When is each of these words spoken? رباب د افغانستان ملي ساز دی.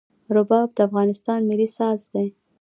رباب 0.35 0.67
د 0.75 0.79
افغانستان 0.87 1.39
ملي 1.49 1.67
ساز 1.77 2.01
دی. 2.13 2.27